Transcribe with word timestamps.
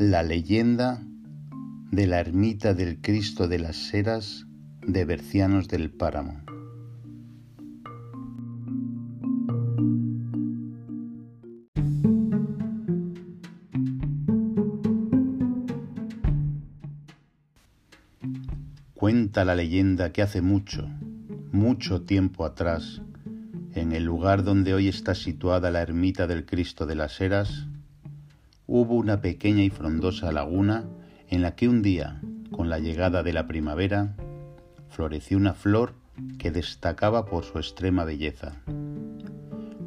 La 0.00 0.22
leyenda 0.22 1.02
de 1.90 2.06
la 2.06 2.20
ermita 2.20 2.72
del 2.72 3.00
Cristo 3.00 3.48
de 3.48 3.58
las 3.58 3.92
Heras 3.92 4.46
de 4.86 5.04
Bercianos 5.04 5.66
del 5.66 5.90
Páramo. 5.90 6.40
Cuenta 18.94 19.44
la 19.44 19.56
leyenda 19.56 20.12
que 20.12 20.22
hace 20.22 20.42
mucho, 20.42 20.88
mucho 21.50 22.02
tiempo 22.02 22.44
atrás, 22.44 23.02
en 23.74 23.90
el 23.90 24.04
lugar 24.04 24.44
donde 24.44 24.74
hoy 24.74 24.86
está 24.86 25.16
situada 25.16 25.72
la 25.72 25.82
ermita 25.82 26.28
del 26.28 26.46
Cristo 26.46 26.86
de 26.86 26.94
las 26.94 27.20
Heras, 27.20 27.66
hubo 28.68 28.96
una 28.96 29.22
pequeña 29.22 29.62
y 29.64 29.70
frondosa 29.70 30.30
laguna 30.30 30.84
en 31.28 31.40
la 31.40 31.56
que 31.56 31.68
un 31.68 31.80
día, 31.80 32.20
con 32.52 32.68
la 32.68 32.78
llegada 32.78 33.22
de 33.22 33.32
la 33.32 33.46
primavera, 33.46 34.14
floreció 34.90 35.38
una 35.38 35.54
flor 35.54 35.94
que 36.38 36.50
destacaba 36.50 37.24
por 37.24 37.44
su 37.44 37.58
extrema 37.58 38.04
belleza. 38.04 38.60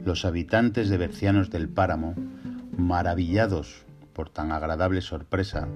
Los 0.04 0.26
habitantes 0.26 0.90
de 0.90 0.98
Bercianos 0.98 1.52
del 1.52 1.70
Páramo, 1.70 2.16
maravillados 2.76 3.86
por 4.14 4.30
tan 4.30 4.52
agradable 4.52 5.02
sorpresa, 5.02 5.68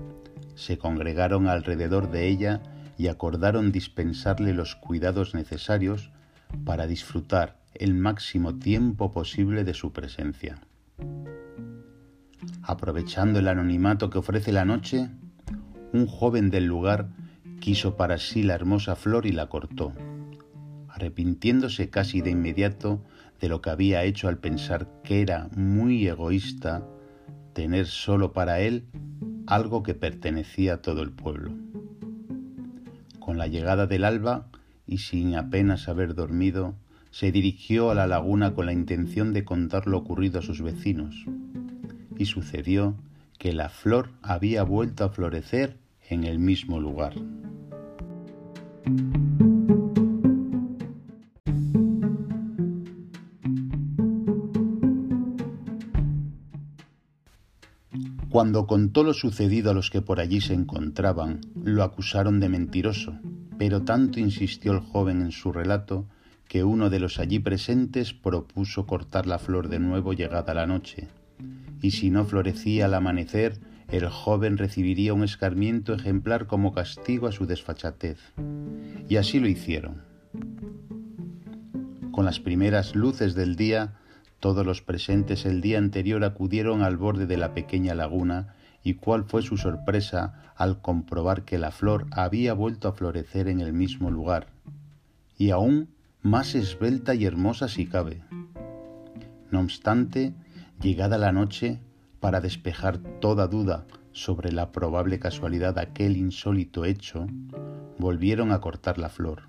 se 0.55 0.79
congregaron 0.79 1.47
alrededor 1.47 2.09
de 2.09 2.27
ella 2.27 2.63
y 2.97 3.07
acordaron 3.09 3.71
dispensarle 3.71 4.53
los 4.53 4.75
cuidados 4.75 5.35
necesarios 5.35 6.09
para 6.65 6.87
disfrutar 6.87 7.57
el 7.75 7.93
máximo 7.93 8.55
tiempo 8.55 9.11
posible 9.11 9.63
de 9.63 9.75
su 9.75 9.93
presencia. 9.93 10.59
Aprovechando 12.67 13.37
el 13.37 13.47
anonimato 13.47 14.09
que 14.09 14.17
ofrece 14.17 14.51
la 14.51 14.65
noche, 14.65 15.09
un 15.93 16.07
joven 16.07 16.49
del 16.49 16.65
lugar 16.65 17.09
quiso 17.59 17.95
para 17.95 18.17
sí 18.17 18.41
la 18.41 18.55
hermosa 18.55 18.95
flor 18.95 19.27
y 19.27 19.31
la 19.31 19.49
cortó, 19.49 19.91
arrepintiéndose 20.89 21.91
casi 21.91 22.21
de 22.21 22.31
inmediato 22.31 23.03
de 23.39 23.49
lo 23.49 23.61
que 23.61 23.69
había 23.69 24.03
hecho 24.03 24.27
al 24.27 24.39
pensar 24.39 24.87
que 25.03 25.21
era 25.21 25.47
muy 25.55 26.07
egoísta 26.07 26.83
tener 27.53 27.85
solo 27.85 28.33
para 28.33 28.59
él 28.59 28.85
algo 29.45 29.83
que 29.83 29.93
pertenecía 29.93 30.73
a 30.73 30.81
todo 30.81 31.03
el 31.03 31.11
pueblo. 31.11 31.51
Con 33.19 33.37
la 33.37 33.45
llegada 33.45 33.85
del 33.85 34.03
alba 34.03 34.47
y 34.87 34.97
sin 34.97 35.35
apenas 35.35 35.87
haber 35.87 36.15
dormido, 36.15 36.73
se 37.11 37.31
dirigió 37.31 37.91
a 37.91 37.95
la 37.95 38.07
laguna 38.07 38.55
con 38.55 38.65
la 38.65 38.73
intención 38.73 39.33
de 39.33 39.45
contar 39.45 39.85
lo 39.85 39.99
ocurrido 39.99 40.39
a 40.39 40.41
sus 40.41 40.63
vecinos. 40.63 41.25
Y 42.17 42.25
sucedió 42.25 42.95
que 43.37 43.53
la 43.53 43.69
flor 43.69 44.11
había 44.21 44.63
vuelto 44.63 45.03
a 45.03 45.09
florecer 45.09 45.77
en 46.09 46.23
el 46.23 46.39
mismo 46.39 46.79
lugar. 46.79 47.15
Cuando 58.35 58.67
contó 58.67 59.05
lo 59.05 59.13
sucedido 59.13 59.71
a 59.71 59.73
los 59.73 59.89
que 59.89 60.01
por 60.01 60.19
allí 60.19 60.41
se 60.41 60.53
encontraban, 60.53 61.39
lo 61.63 61.83
acusaron 61.83 62.41
de 62.41 62.49
mentiroso, 62.49 63.17
pero 63.57 63.83
tanto 63.83 64.19
insistió 64.19 64.73
el 64.73 64.79
joven 64.79 65.21
en 65.21 65.31
su 65.31 65.53
relato 65.53 66.05
que 66.49 66.65
uno 66.65 66.89
de 66.89 66.99
los 66.99 67.17
allí 67.17 67.39
presentes 67.39 68.13
propuso 68.13 68.85
cortar 68.85 69.25
la 69.25 69.39
flor 69.39 69.69
de 69.69 69.79
nuevo 69.79 70.11
llegada 70.11 70.53
la 70.53 70.67
noche, 70.67 71.07
y 71.81 71.91
si 71.91 72.09
no 72.09 72.25
florecía 72.25 72.85
al 72.85 72.93
amanecer, 72.93 73.59
el 73.89 74.07
joven 74.09 74.57
recibiría 74.57 75.13
un 75.13 75.23
escarmiento 75.23 75.93
ejemplar 75.93 76.47
como 76.47 76.73
castigo 76.73 77.27
a 77.27 77.31
su 77.31 77.45
desfachatez. 77.45 78.17
Y 79.07 79.17
así 79.17 79.39
lo 79.39 79.47
hicieron. 79.47 80.01
Con 82.11 82.25
las 82.25 82.39
primeras 82.39 82.95
luces 82.95 83.35
del 83.35 83.55
día, 83.55 83.95
todos 84.39 84.65
los 84.65 84.81
presentes 84.81 85.45
el 85.45 85.61
día 85.61 85.77
anterior 85.77 86.23
acudieron 86.23 86.81
al 86.81 86.97
borde 86.97 87.25
de 87.25 87.37
la 87.37 87.53
pequeña 87.53 87.93
laguna 87.93 88.55
y 88.83 88.93
cuál 88.93 89.23
fue 89.25 89.41
su 89.41 89.57
sorpresa 89.57 90.53
al 90.55 90.81
comprobar 90.81 91.43
que 91.43 91.57
la 91.57 91.71
flor 91.71 92.05
había 92.11 92.53
vuelto 92.53 92.87
a 92.87 92.93
florecer 92.93 93.47
en 93.47 93.59
el 93.59 93.73
mismo 93.73 94.11
lugar, 94.11 94.47
y 95.37 95.49
aún 95.49 95.89
más 96.21 96.55
esbelta 96.55 97.15
y 97.15 97.25
hermosa 97.25 97.67
si 97.67 97.87
cabe. 97.87 98.21
No 99.51 99.59
obstante, 99.59 100.33
llegada 100.81 101.17
la 101.17 101.31
noche, 101.31 101.79
para 102.19 102.41
despejar 102.41 102.97
toda 103.19 103.47
duda 103.47 103.85
sobre 104.11 104.51
la 104.51 104.71
probable 104.71 105.19
casualidad 105.19 105.75
de 105.75 105.81
aquel 105.81 106.17
insólito 106.17 106.85
hecho, 106.85 107.27
volvieron 107.97 108.51
a 108.51 108.61
cortar 108.61 108.97
la 108.97 109.09
flor, 109.09 109.43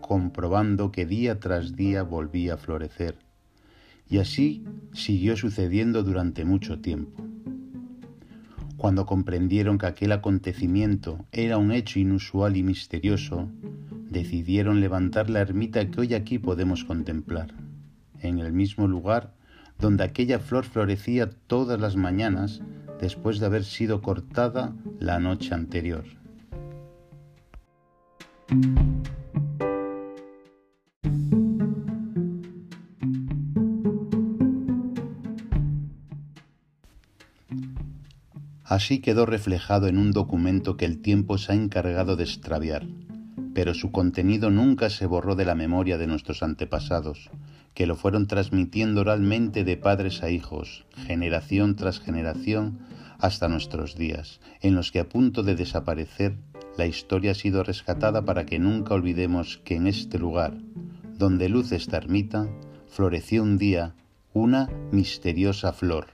comprobando 0.00 0.92
que 0.92 1.06
día 1.06 1.40
tras 1.40 1.76
día 1.76 2.02
volvía 2.02 2.54
a 2.54 2.56
florecer 2.56 3.18
y 4.08 4.18
así 4.18 4.64
siguió 4.92 5.36
sucediendo 5.36 6.02
durante 6.02 6.44
mucho 6.44 6.80
tiempo. 6.80 7.22
Cuando 8.76 9.06
comprendieron 9.06 9.76
que 9.76 9.86
aquel 9.86 10.12
acontecimiento 10.12 11.26
era 11.32 11.58
un 11.58 11.72
hecho 11.72 11.98
inusual 11.98 12.56
y 12.56 12.62
misterioso, 12.62 13.50
decidieron 14.08 14.80
levantar 14.80 15.28
la 15.28 15.40
ermita 15.40 15.90
que 15.90 16.00
hoy 16.00 16.14
aquí 16.14 16.38
podemos 16.38 16.84
contemplar, 16.84 17.52
en 18.20 18.38
el 18.38 18.52
mismo 18.52 18.86
lugar 18.86 19.34
donde 19.78 20.04
aquella 20.04 20.38
flor 20.38 20.64
florecía 20.64 21.30
todas 21.30 21.80
las 21.80 21.96
mañanas 21.96 22.60
después 23.00 23.38
de 23.38 23.46
haber 23.46 23.64
sido 23.64 24.02
cortada 24.02 24.74
la 24.98 25.20
noche 25.20 25.54
anterior. 25.54 26.04
Así 38.64 39.00
quedó 39.00 39.24
reflejado 39.24 39.86
en 39.86 39.96
un 39.96 40.12
documento 40.12 40.76
que 40.76 40.84
el 40.84 41.00
tiempo 41.00 41.38
se 41.38 41.52
ha 41.52 41.54
encargado 41.54 42.16
de 42.16 42.24
extraviar, 42.24 42.86
pero 43.54 43.72
su 43.72 43.90
contenido 43.92 44.50
nunca 44.50 44.90
se 44.90 45.06
borró 45.06 45.36
de 45.36 45.46
la 45.46 45.54
memoria 45.54 45.96
de 45.96 46.06
nuestros 46.06 46.42
antepasados, 46.42 47.30
que 47.78 47.86
lo 47.86 47.94
fueron 47.94 48.26
transmitiendo 48.26 49.02
oralmente 49.02 49.62
de 49.62 49.76
padres 49.76 50.24
a 50.24 50.30
hijos, 50.30 50.84
generación 51.06 51.76
tras 51.76 52.00
generación, 52.00 52.80
hasta 53.20 53.46
nuestros 53.48 53.94
días, 53.94 54.40
en 54.60 54.74
los 54.74 54.90
que 54.90 54.98
a 54.98 55.08
punto 55.08 55.44
de 55.44 55.54
desaparecer, 55.54 56.34
la 56.76 56.86
historia 56.86 57.30
ha 57.30 57.34
sido 57.34 57.62
rescatada 57.62 58.24
para 58.24 58.46
que 58.46 58.58
nunca 58.58 58.94
olvidemos 58.94 59.58
que 59.58 59.76
en 59.76 59.86
este 59.86 60.18
lugar, 60.18 60.54
donde 61.18 61.48
luce 61.48 61.76
esta 61.76 61.98
ermita, 61.98 62.48
floreció 62.88 63.44
un 63.44 63.58
día 63.58 63.94
una 64.32 64.68
misteriosa 64.90 65.72
flor. 65.72 66.08